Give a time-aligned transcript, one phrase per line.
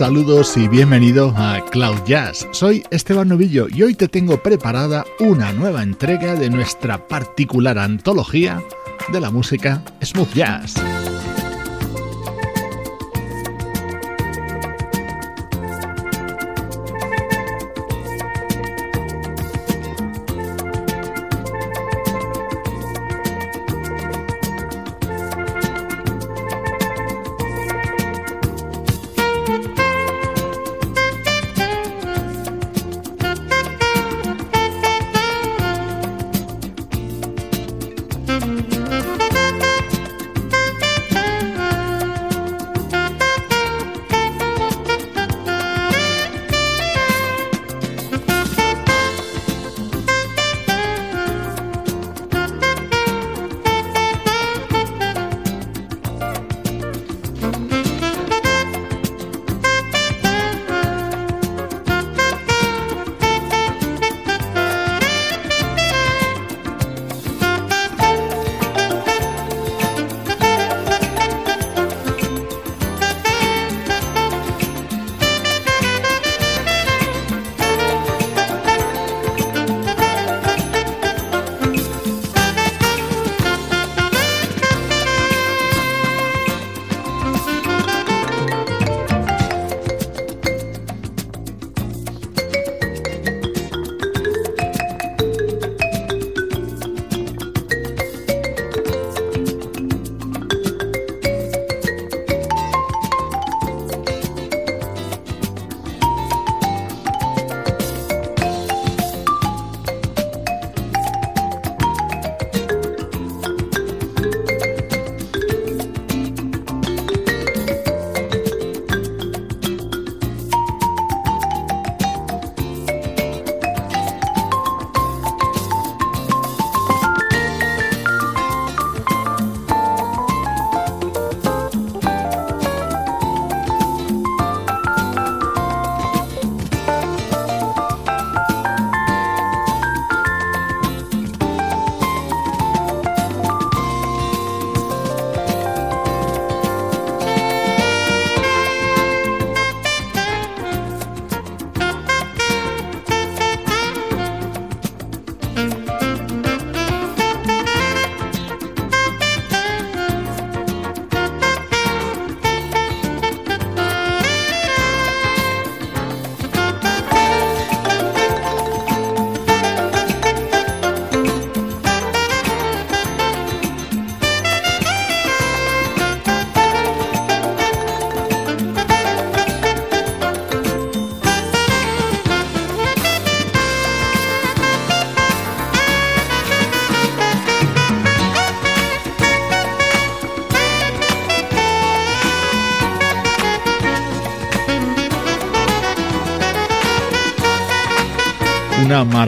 [0.00, 2.48] Saludos y bienvenido a Cloud Jazz.
[2.52, 8.62] Soy Esteban Novillo y hoy te tengo preparada una nueva entrega de nuestra particular antología
[9.12, 10.76] de la música smooth jazz.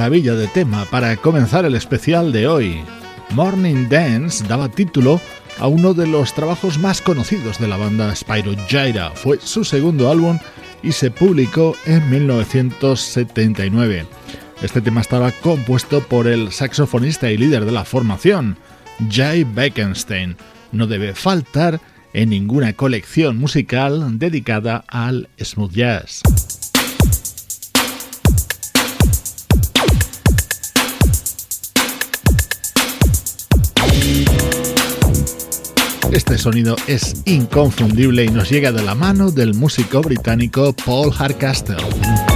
[0.03, 2.83] Maravilla de tema para comenzar el especial de hoy.
[3.31, 5.21] Morning Dance daba título
[5.61, 9.13] a uno de los trabajos más conocidos de la banda Spyro Gyra.
[9.13, 10.41] Fue su segundo álbum
[10.83, 14.07] y se publicó en 1979.
[14.61, 18.57] Este tema estaba compuesto por el saxofonista y líder de la formación,
[19.09, 20.37] Jay Beckenstein.
[20.73, 21.81] No debe faltar
[22.13, 26.23] en ninguna colección musical dedicada al smooth jazz.
[36.13, 42.32] Este sonido es inconfundible y nos llega de la mano del músico británico Paul Harcastle.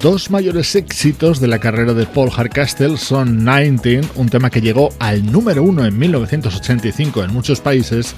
[0.00, 4.90] Dos mayores éxitos de la carrera de Paul Hardcastle son 19, un tema que llegó
[4.98, 8.14] al número uno en 1985 en muchos países,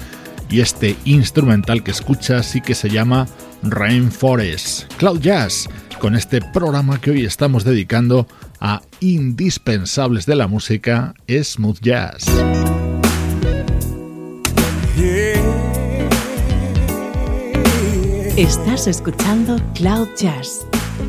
[0.49, 3.27] y este instrumental que escuchas y que se llama
[3.63, 4.91] Rainforest.
[4.95, 5.69] Cloud Jazz,
[5.99, 8.27] con este programa que hoy estamos dedicando
[8.59, 12.25] a indispensables de la música, smooth jazz.
[18.35, 20.68] Estás escuchando Cloud Jazz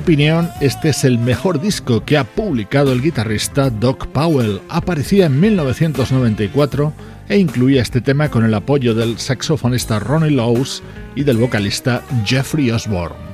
[0.00, 4.60] opinión, este es el mejor disco que ha publicado el guitarrista Doc Powell.
[4.70, 6.92] Aparecía en 1994
[7.28, 10.82] e incluía este tema con el apoyo del saxofonista Ronnie Lowes
[11.14, 13.30] y del vocalista Jeffrey Osborne.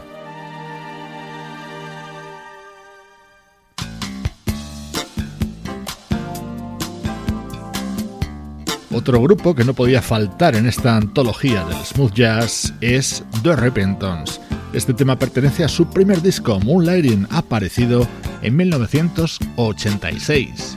[8.92, 14.40] Otro grupo que no podía faltar en esta antología del smooth jazz es The Repentance
[14.76, 18.06] este tema pertenece a su primer disco, Moonlighting, aparecido
[18.42, 20.76] en 1986.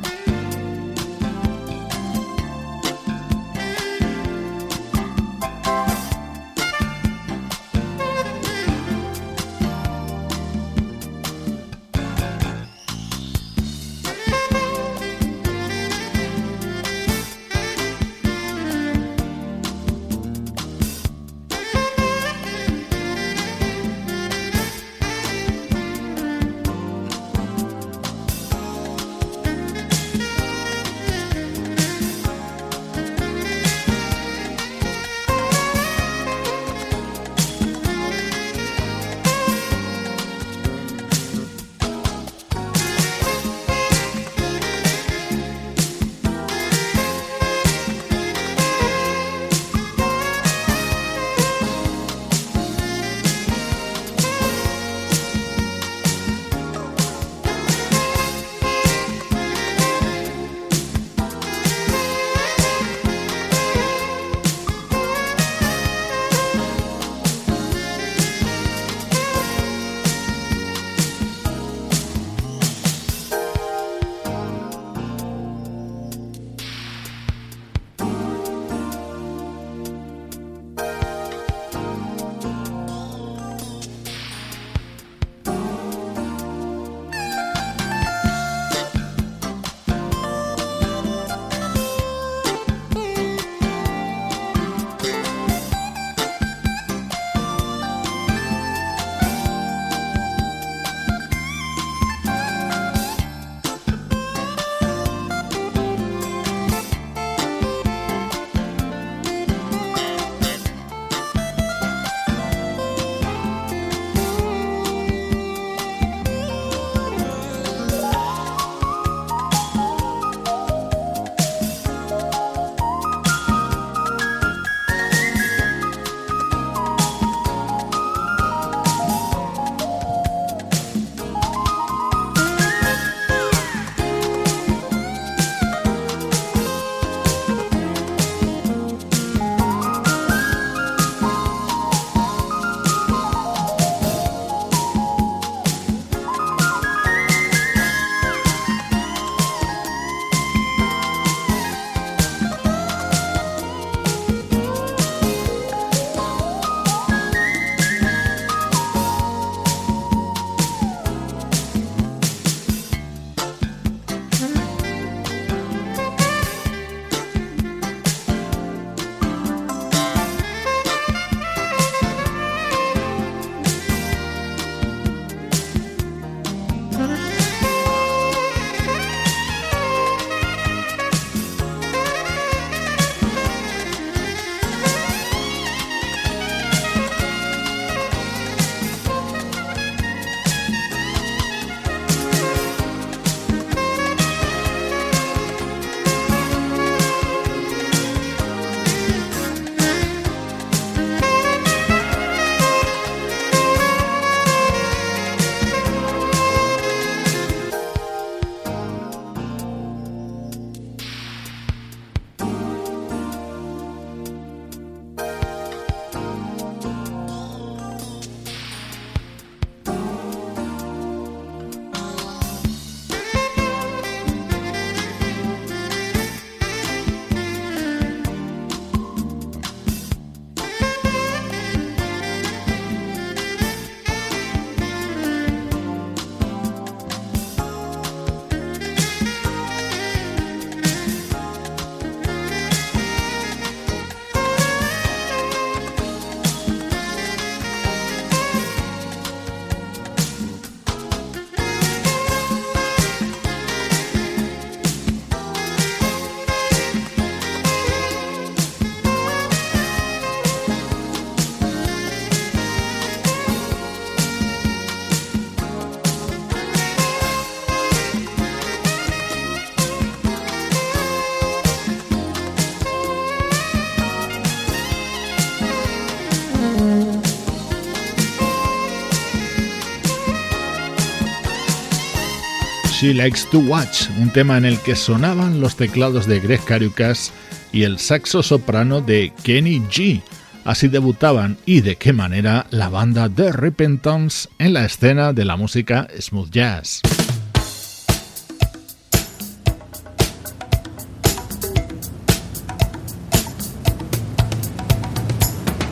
[283.00, 287.32] She Likes to Watch, un tema en el que sonaban los teclados de Greg Carucas
[287.72, 290.22] y el saxo soprano de Kenny G.
[290.66, 295.56] Así debutaban y de qué manera la banda The Repentance en la escena de la
[295.56, 297.02] música smooth jazz.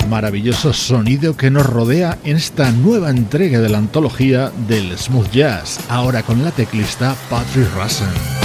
[0.08, 5.80] Maravilloso sonido que nos rodea en esta nueva entrega de la antología del smooth jazz,
[5.90, 8.37] ahora con la teclista Patrick Russell.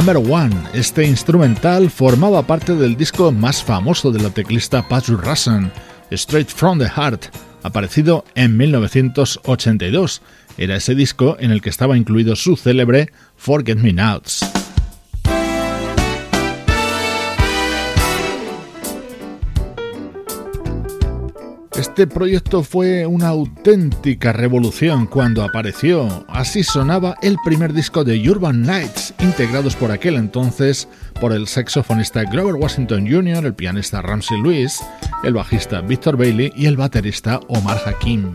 [0.00, 0.56] Number One.
[0.72, 5.66] Este instrumental formaba parte del disco más famoso de la teclista Patrick Russell,
[6.10, 7.26] Straight from the Heart,
[7.62, 10.22] aparecido en 1982.
[10.56, 14.59] Era ese disco en el que estaba incluido su célebre Forget Me Nots.
[21.80, 26.26] Este proyecto fue una auténtica revolución cuando apareció.
[26.28, 30.88] Así sonaba el primer disco de Urban Nights, integrados por aquel entonces
[31.22, 34.78] por el saxofonista Grover Washington Jr., el pianista Ramsey Lewis,
[35.24, 38.34] el bajista Victor Bailey y el baterista Omar Hakim.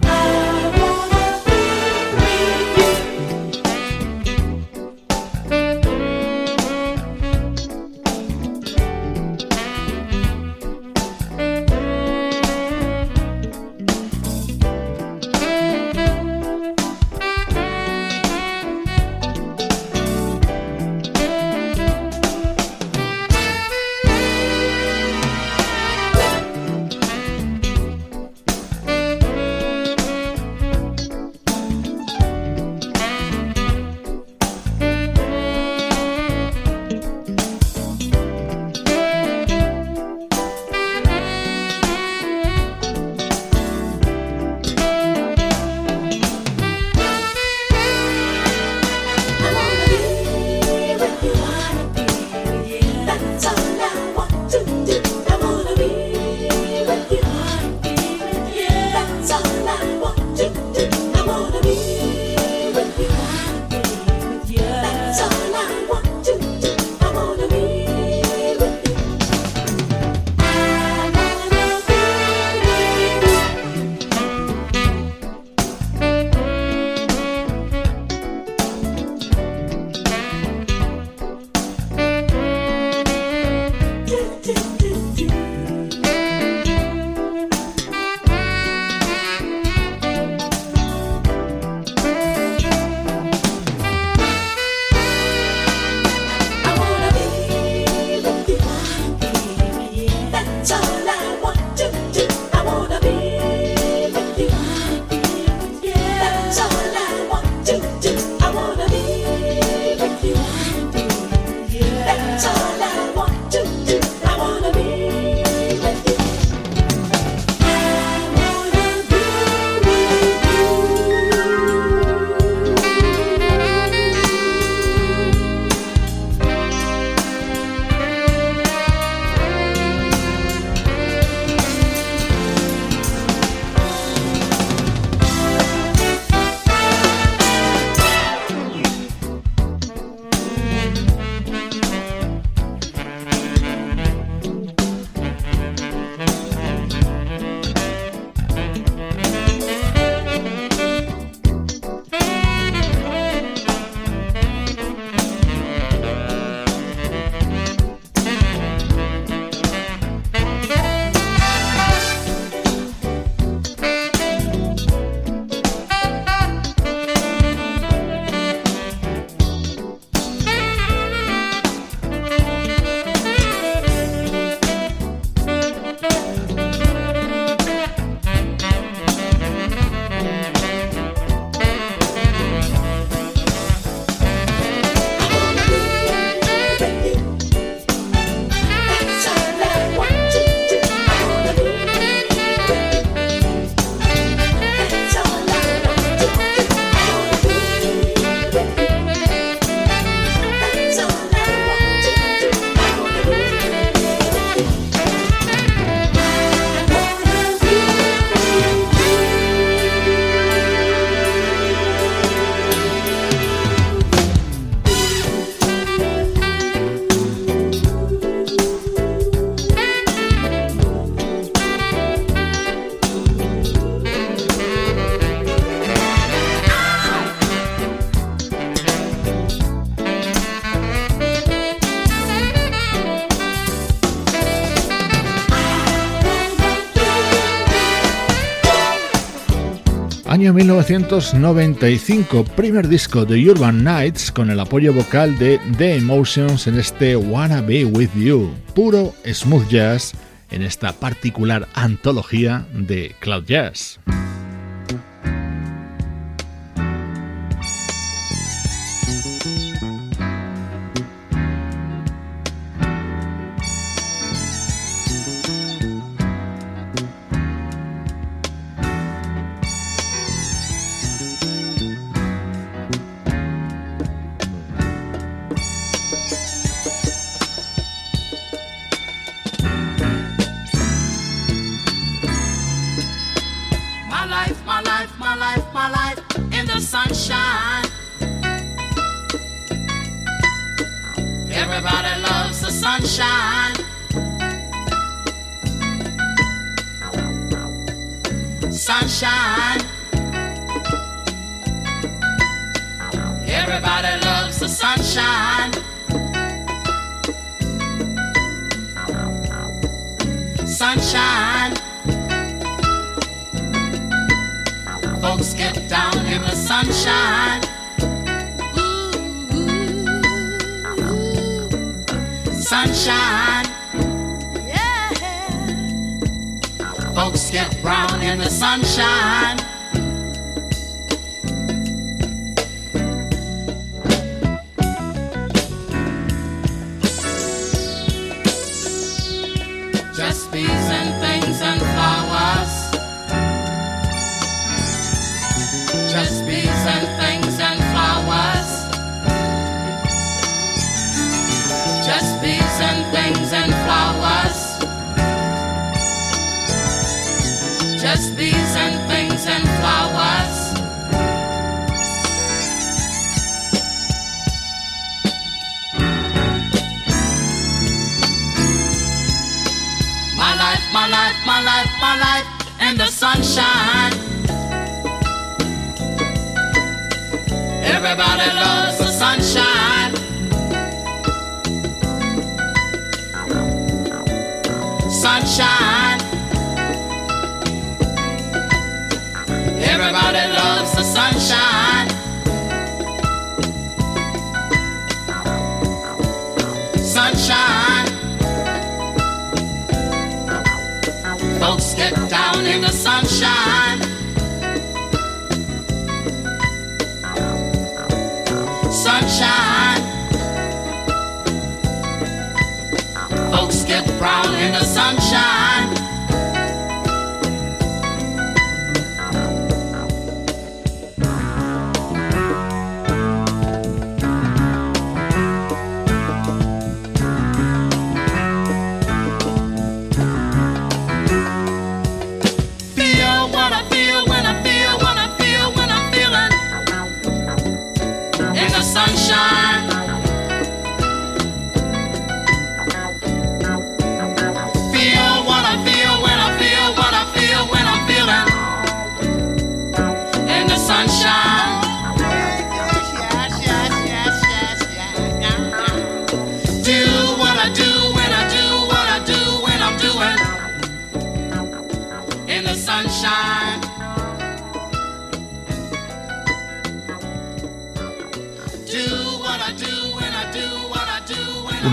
[240.45, 246.77] Año 1995, primer disco de Urban Nights con el apoyo vocal de The Emotions en
[246.77, 250.13] este Wanna Be With You, puro smooth jazz
[250.51, 253.99] en esta particular antología de Cloud Jazz.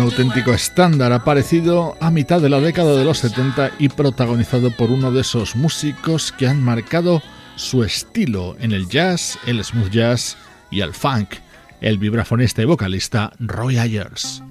[0.02, 5.12] auténtico estándar aparecido a mitad de la década de los 70 y protagonizado por uno
[5.12, 7.22] de esos músicos que han marcado
[7.56, 10.36] su estilo en el jazz, el smooth jazz
[10.70, 11.36] y el funk,
[11.80, 14.42] el vibrafonista y vocalista Roy Ayers.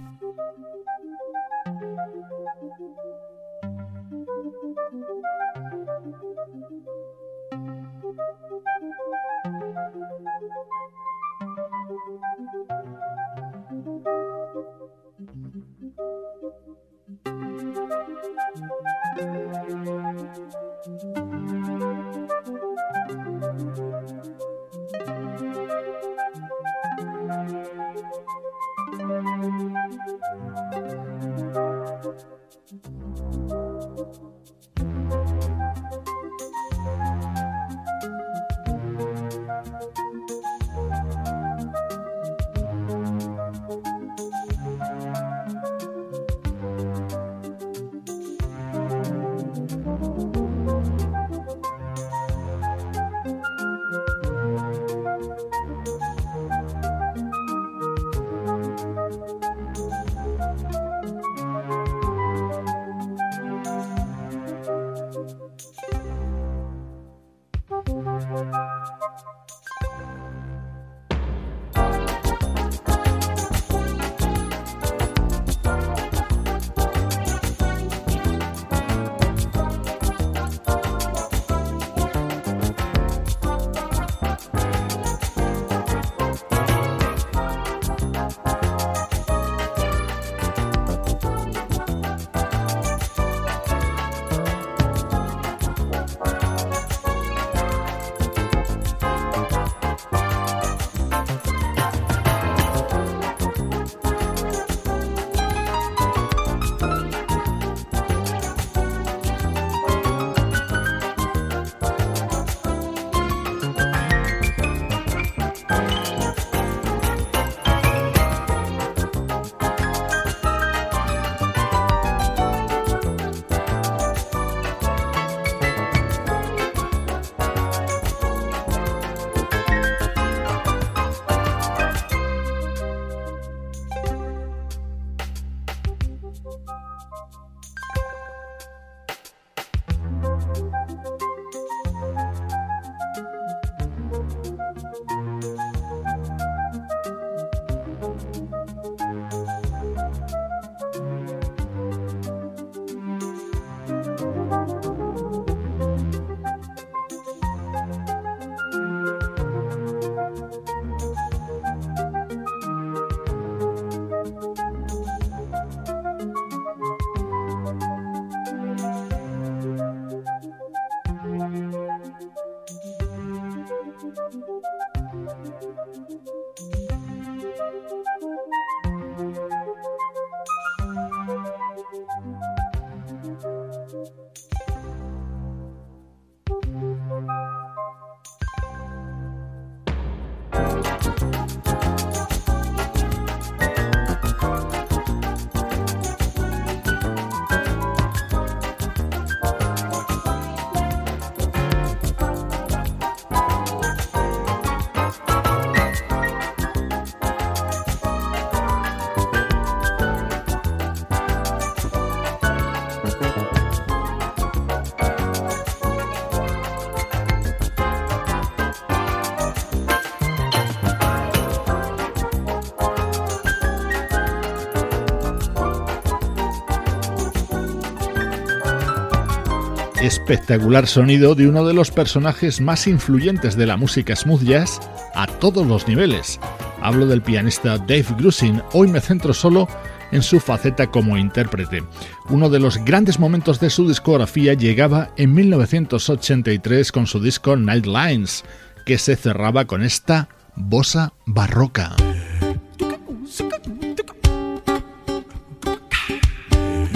[230.31, 234.79] Espectacular sonido de uno de los personajes más influyentes de la música smooth jazz
[235.13, 236.39] a todos los niveles.
[236.81, 238.61] Hablo del pianista Dave Grusin.
[238.71, 239.67] Hoy me centro solo
[240.13, 241.83] en su faceta como intérprete.
[242.29, 247.85] Uno de los grandes momentos de su discografía llegaba en 1983 con su disco Night
[247.85, 248.45] Lines,
[248.85, 251.93] que se cerraba con esta bossa barroca.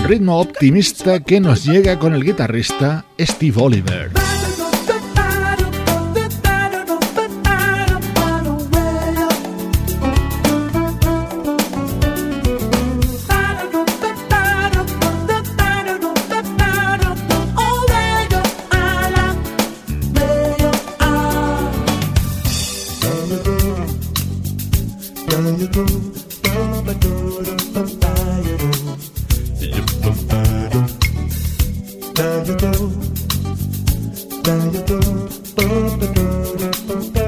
[0.07, 4.24] Ritmo optimista que nos llega con el guitarrista Steve Oliver.
[32.15, 32.71] Down you go.
[34.41, 34.81] Down you
[37.13, 37.24] go.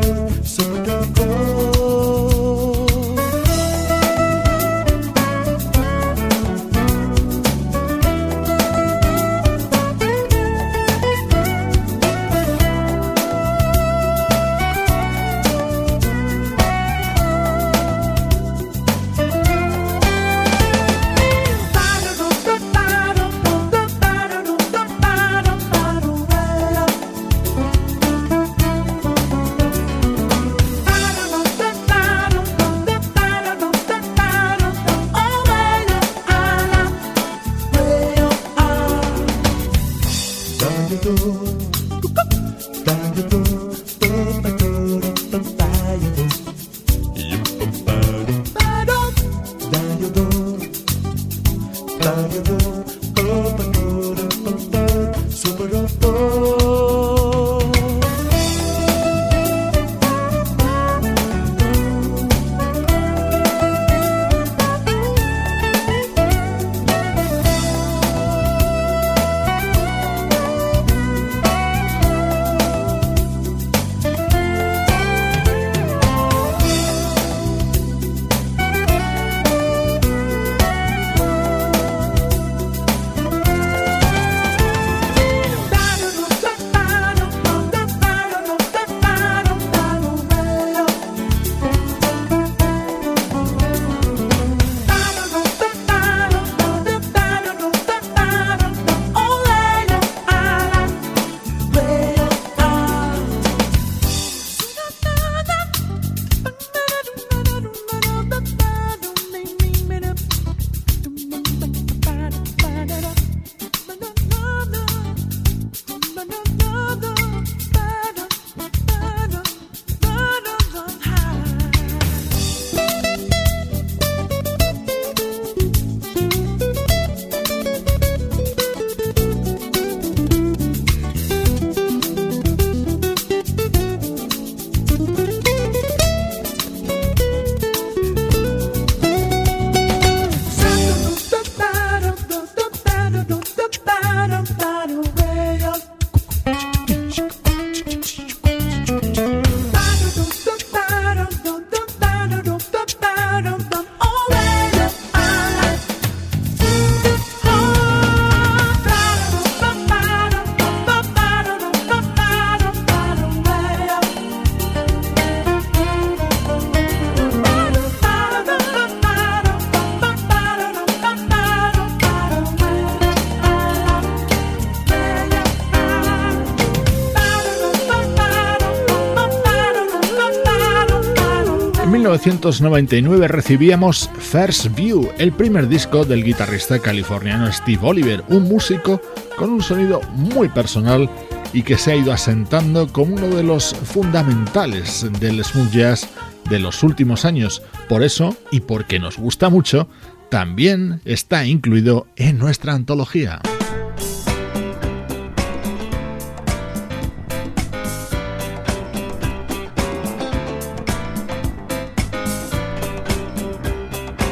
[182.27, 189.01] 1999 recibíamos First View, el primer disco del guitarrista californiano Steve Oliver, un músico
[189.37, 191.09] con un sonido muy personal
[191.53, 196.09] y que se ha ido asentando como uno de los fundamentales del smooth jazz
[196.49, 197.63] de los últimos años.
[197.87, 199.87] Por eso, y porque nos gusta mucho,
[200.29, 203.39] también está incluido en nuestra antología.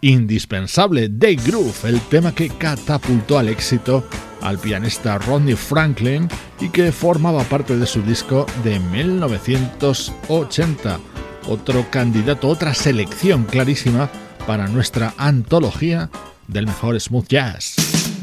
[0.00, 4.04] Indispensable, The Groove, el tema que catapultó al éxito
[4.42, 6.28] al pianista Rodney Franklin
[6.60, 11.00] y que formaba parte de su disco de 1980.
[11.48, 14.10] Otro candidato, otra selección clarísima
[14.46, 16.10] para nuestra antología
[16.48, 18.15] del mejor smooth jazz.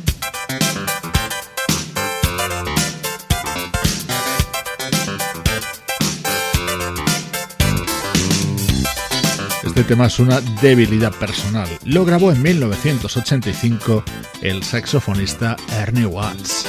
[9.75, 11.67] Este tema es una debilidad personal.
[11.83, 14.03] Lo grabó en 1985
[14.43, 16.67] el saxofonista Ernie Watts.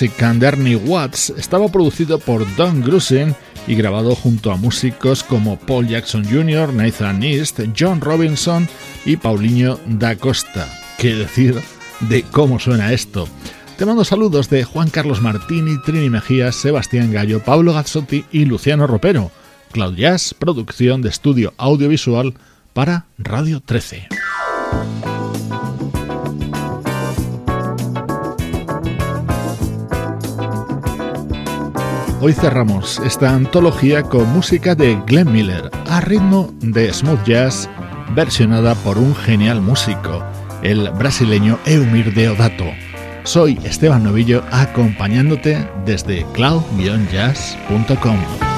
[0.00, 3.34] Music and Ernie Watts estaba producido por Don Grusin
[3.66, 8.68] y grabado junto a músicos como Paul Jackson Jr., Nathan East, John Robinson
[9.04, 10.68] y Paulinho da Costa.
[10.98, 11.60] ¿Qué decir
[12.08, 13.28] de cómo suena esto?
[13.76, 18.86] Te mando saludos de Juan Carlos Martini, Trini Mejías, Sebastián Gallo, Pablo Gazzotti y Luciano
[18.86, 19.32] Ropero.
[19.72, 22.34] Cloud Jazz, producción de estudio audiovisual
[22.72, 24.06] para Radio 13.
[32.20, 37.70] Hoy cerramos esta antología con música de Glenn Miller a ritmo de smooth jazz
[38.14, 40.24] versionada por un genial músico,
[40.62, 42.64] el brasileño Eumir Deodato.
[43.22, 48.57] Soy Esteban Novillo acompañándote desde cloud-jazz.com.